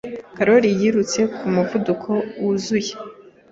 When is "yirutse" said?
0.79-1.19